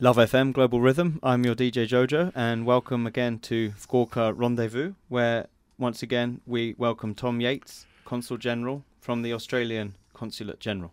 [0.00, 1.18] Love FM Global Rhythm.
[1.22, 7.14] I'm your DJ Jojo, and welcome again to Fukuoka Rendezvous, where once again we welcome
[7.14, 10.92] Tom Yates, Consul General from the Australian Consulate General.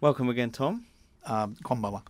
[0.00, 0.86] Welcome again, Tom.
[1.24, 2.02] Um, konbanwa.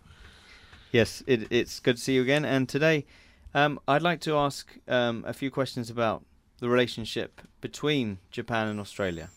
[0.91, 2.45] Yes, it, it's good to see you again.
[2.45, 3.05] And today,
[3.53, 6.23] um, I'd like to ask um, a few questions about
[6.59, 9.29] the relationship between Japan and Australia.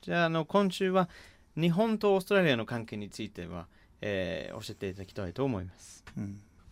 [0.00, 1.08] じゃあ、あの今週は
[1.56, 3.66] 日本とオーストラリアの関係については、
[4.02, 6.04] えー、教えていただきたいと思います。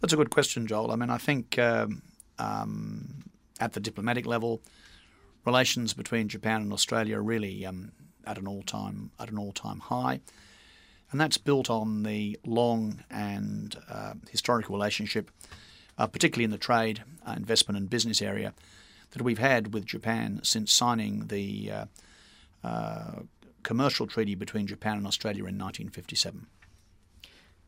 [0.00, 0.90] That's a good question, Joel.
[0.92, 2.02] I mean, I think um,
[2.38, 3.24] um,
[3.58, 4.60] at the diplomatic level,
[5.44, 7.92] relations between Japan and Australia are really um,
[8.26, 10.20] at an all-time at an all-time high,
[11.10, 15.30] and that's built on the long and uh, historical relationship,
[15.98, 18.52] uh, particularly in the trade, uh, investment, and business area,
[19.12, 21.84] that we've had with Japan since signing the uh,
[22.64, 23.20] uh,
[23.62, 26.46] commercial treaty between Japan and Australia in 1957.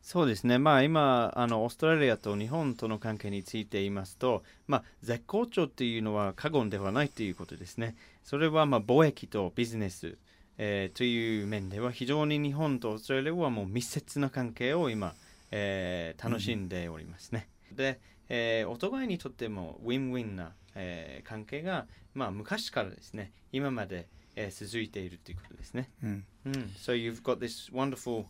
[0.04, 7.96] そうですね、まあ、今あの、オーストラリアと日本との関係について言いますと、まあ、絶好調っていうのは過言ではないということですね。
[8.22, 10.18] それはまあ貿易とビジネス、
[10.58, 15.14] えーという面では非常に日本とオーストラリアはもう密接な関係を今、
[15.50, 17.48] えー楽しんでおりますね。
[17.72, 25.88] で、えーお互いにとってもウィンウィンな、えー関係が、まあ、昔からですね、今まで、えー続いているということですね。
[26.04, 26.22] Mm.
[26.46, 26.68] Mm.
[26.76, 28.26] So you've got this wonderful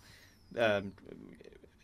[0.55, 0.93] um,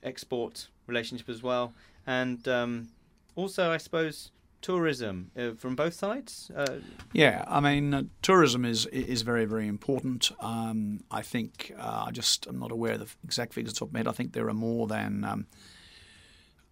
[0.02, 1.72] export relationship as well,
[2.06, 2.88] and um,
[3.36, 6.50] also, I suppose, tourism uh, from both sides.
[6.54, 6.80] Uh,
[7.12, 10.32] Yeah, I mean, uh, tourism is is very very important.
[10.40, 13.78] Um, I think uh, I just I'm not aware of the exact figures off the
[13.80, 14.08] top of my head.
[14.08, 15.46] I think there are more than um,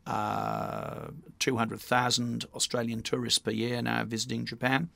[0.06, 4.88] uh, two hundred thousand Australian tourists per year now visiting Japan.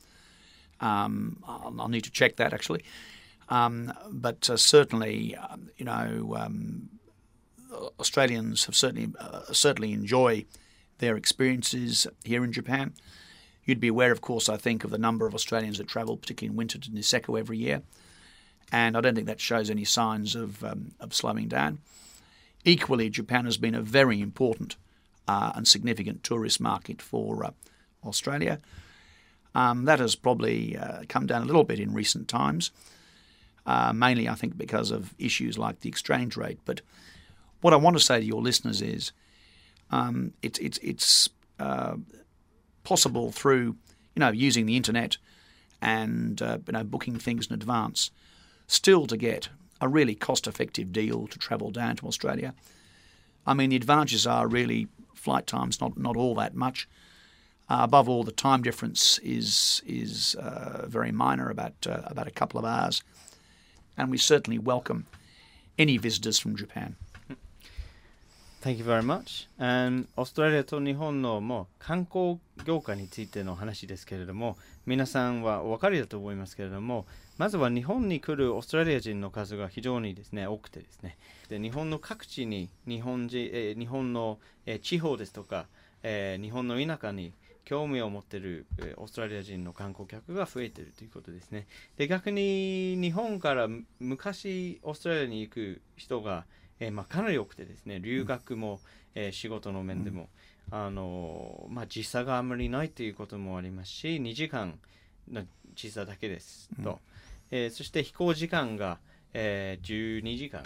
[0.81, 2.83] Um, I'll, I'll need to check that actually,
[3.49, 6.37] um, but uh, certainly, um, you know,
[7.99, 10.45] Australians have certainly uh, certainly enjoy
[10.99, 12.95] their experiences here in Japan.
[13.65, 16.53] You'd be aware, of course, I think, of the number of Australians that travel, particularly
[16.53, 17.83] in winter, to Niseko every year.
[18.73, 21.79] And I don't think that shows any signs of, um, of slowing down.
[22.65, 24.77] Equally, Japan has been a very important
[25.29, 27.51] uh, and significant tourist market for uh,
[28.05, 28.61] Australia.
[29.55, 32.71] Um, that has probably uh, come down a little bit in recent times,
[33.67, 36.59] uh, mainly, I think, because of issues like the exchange rate.
[36.65, 36.81] But
[37.63, 39.13] what I want to say to your listeners is
[39.91, 41.95] um, it's, it's, it's uh,
[42.85, 43.77] possible through
[44.15, 45.17] you know using the internet
[45.81, 48.11] and uh, you know booking things in advance
[48.67, 49.49] still to get
[49.81, 52.55] a really cost effective deal to travel down to Australia.
[53.47, 56.89] I mean the advantages are really flight times not not all that much.
[57.71, 62.33] Uh, above all, the time difference is is uh, very minor, about uh, about a
[62.33, 63.03] couple of hours,
[63.97, 65.07] and we certainly welcome
[65.79, 66.97] any visitors from Japan.
[68.63, 69.49] Thank you very much.
[69.59, 74.57] And オーストラリアと日本のもう観光業界についての話ですけれども、
[74.87, 77.05] 皆さんはお分かりだと思いますけれども、
[77.39, 81.19] まずは日本に来るオーストラリア人の数が非常にですね多くてですね、
[81.49, 85.67] で日本の各地に日本人、え日本の、え地方ですとか、
[86.05, 87.33] えー日本の田舎に
[87.65, 91.67] 興味を持っている、オーストラリア人の観光客が増えているということですね。
[91.97, 93.67] で逆に日本から
[93.99, 96.45] 昔オーストラリアに行く人が、
[96.83, 98.81] えーまあ、かなり多くてですね留学も、
[99.15, 100.29] えー仕事の面でも、
[100.73, 104.79] あのーまあ、時差があまりないということもありますし2時間
[105.31, 105.45] の
[105.77, 106.99] 時差だけですと、
[107.53, 108.99] えーそして飛行時間が、
[109.33, 110.65] えー12時間、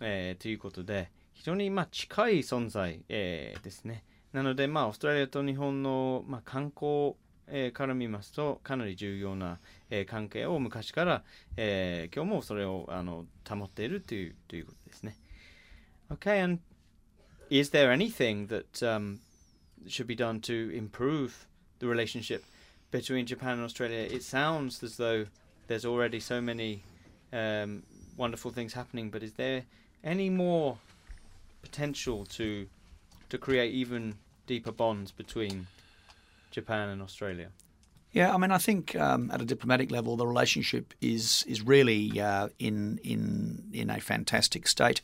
[0.00, 4.04] えーということで非常にまあ近い存在、えーですね。
[4.32, 7.14] なので、まあ、オーストラリアと日本の、まあ、観光、
[7.47, 9.59] えーから見ますとかなり重要な、
[9.89, 11.23] えー関係を昔から、
[11.57, 15.17] えー今日もそれをあの保っているというということですね。
[16.11, 16.59] Okay, and
[17.49, 19.19] is there anything that um,
[19.87, 21.47] should be done to improve
[21.79, 22.43] the relationship
[22.91, 23.99] between Japan and Australia?
[23.99, 25.25] It sounds as though
[25.67, 26.83] there's already so many
[27.31, 27.83] um,
[28.17, 29.63] wonderful things happening, but is there
[30.03, 30.77] any more
[31.61, 32.67] potential to
[33.29, 35.65] to create even deeper bonds between
[36.50, 37.50] Japan and Australia?
[38.12, 42.20] Yeah, I mean, I think um, at a diplomatic level, the relationship is is really
[42.20, 45.02] uh, in in in a fantastic state.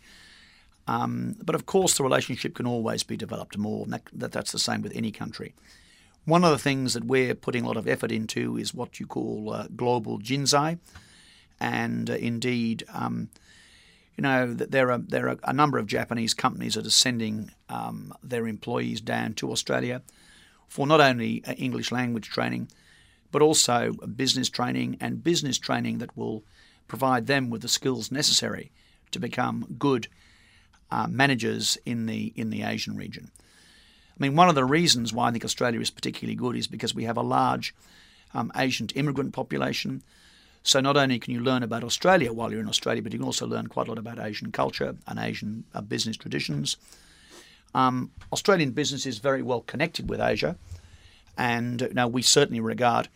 [0.86, 4.52] Um, but of course, the relationship can always be developed more, and that, that that's
[4.52, 5.54] the same with any country.
[6.24, 9.06] One of the things that we're putting a lot of effort into is what you
[9.06, 10.78] call uh, global jinzai,
[11.60, 13.28] and uh, indeed, um,
[14.16, 17.50] you know, that there are there are a number of Japanese companies that are sending
[17.68, 20.02] um, their employees down to Australia
[20.68, 22.68] for not only uh, English language training,
[23.30, 26.44] but also business training and business training that will
[26.86, 28.70] provide them with the skills necessary
[29.10, 30.08] to become good
[30.90, 33.30] uh, managers in the in the Asian region.
[34.16, 36.94] I mean, one of the reasons why I think Australia is particularly good is because
[36.94, 37.74] we have a large
[38.32, 40.02] um, Asian immigrant population.
[40.62, 43.26] So not only can you learn about Australia while you're in Australia, but you can
[43.26, 46.76] also learn quite a lot about Asian culture and Asian uh, business traditions.
[47.74, 50.56] Um, Australian business is very well connected with Asia,
[51.36, 53.08] and you know, we certainly regard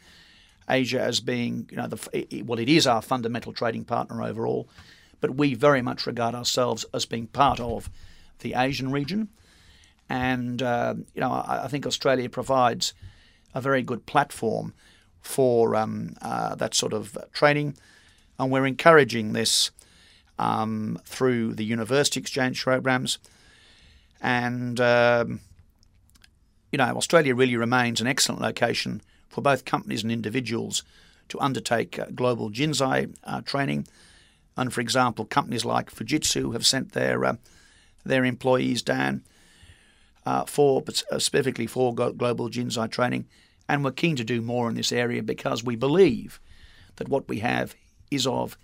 [0.68, 4.68] Asia as being, you know, the, well, it is our fundamental trading partner overall,
[5.20, 7.88] but we very much regard ourselves as being part of
[8.40, 9.28] the Asian region.
[10.08, 12.94] And, uh, you know, I, I, think Australia provides
[13.54, 14.72] a very good platform
[15.20, 17.76] for um, uh, that sort of training.
[18.38, 19.70] And we're encouraging this
[20.38, 23.18] um, through the university exchange programs.
[24.20, 25.40] And, um,
[26.72, 30.82] you know, Australia really remains an excellent location for both companies and individuals
[31.28, 33.86] to undertake uh, global Jinzai uh, training.
[34.56, 37.36] And for example, companies like Fujitsu have sent their uh,
[38.04, 39.22] their employees down
[40.24, 40.82] uh, for
[41.18, 43.26] specifically for global Jinzai training,
[43.68, 46.40] and we're keen to do more in this area because we believe
[46.96, 47.74] that what we have
[48.10, 48.56] is of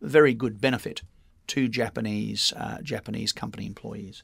[0.00, 1.02] very good benefit
[1.48, 4.22] to Japanese uh, Japanese company employees.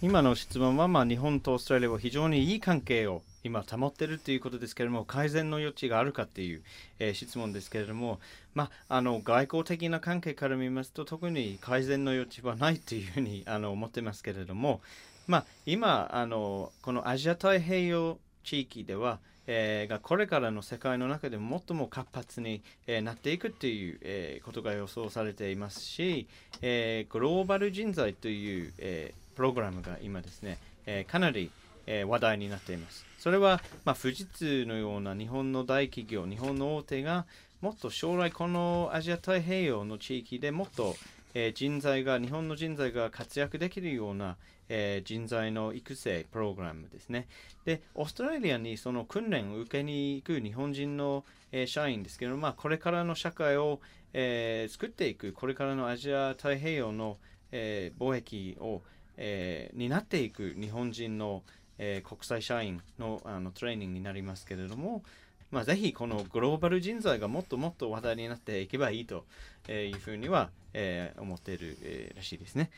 [0.00, 6.62] 今の質問は、まあ、日本とオーストラリアは非常にいい関係を今保っているということですけれども改善の余地があるかっていう、
[7.00, 8.20] えー、質問ですけれども、
[8.54, 14.82] まあ、あの外交的な関係から見ますと特に改善の余地はないというふうに あの思ってますけれども、
[15.26, 19.18] まあ、今あのこのアジア太平洋地域では、
[19.48, 26.28] えー、がこれからの世界の中でも最も活発に、えー、なっていくという、えー、ことが予想されていますし、
[26.62, 31.52] えー、グローバル人材という、えー、プログラムが今ですね、えー、かなり、
[31.86, 33.06] えー、話題になっています。
[33.20, 37.24] それは、まあ、富士通のような日本の大企業、日本の大手が
[37.60, 40.96] もっと将来このアジア太平洋の地域でもっと、
[41.34, 44.38] えー、人材が日本の人材が活躍できるような、
[44.68, 47.28] えー、人材の育成プログラムですね。
[47.64, 53.78] で、オーストラリアにその訓練を受けに行く日本人の、えー、社員ですけど、まあ、これからの社会を、
[54.14, 57.18] えー、作っていく、これからのアジア太平洋の、
[57.52, 58.82] えー、貿易を、
[59.17, 61.43] えー、担っていく日本人の、
[61.77, 65.03] えー、国際社員のあのトレーニングになりますけれども、
[65.51, 69.25] まあ、ぜひこのグローバル人材がもっともっと話題になっていけばいいと
[69.69, 72.69] いうふうには、えー、思っている、えー、らしいですね。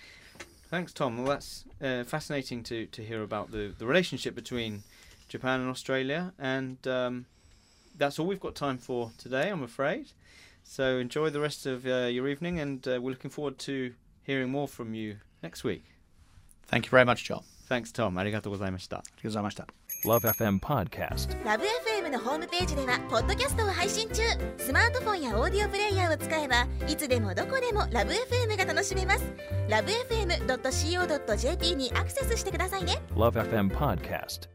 [0.71, 1.23] Thanks, Tom.
[1.23, 4.81] Well, that's uh, fascinating to, to hear about the, the relationship between
[5.29, 6.33] Japan and Australia.
[6.39, 7.25] And um,
[7.97, 10.11] that's all we've got time for today, I'm afraid.
[10.63, 13.93] So enjoy the rest of uh, your evening, and uh, we're looking forward to
[14.23, 15.83] hearing more from you next week.
[16.70, 17.42] Thank you very much, Joel.
[17.68, 18.18] Thanks, Tom.
[18.18, 18.98] ありがとうございました。
[18.98, 19.66] ありがとうございました。
[20.04, 24.22] LoveFM Podcast LoveFM のホームページではポッドキャストを配信中
[24.56, 29.24] スマートフォンやオーディオプレイヤーを使えばいつでもどこでも LoveFM が楽しめます
[29.68, 30.96] LoveFM.co.jp
[31.76, 34.48] にアクセスしてくださいね LoveFM Podcast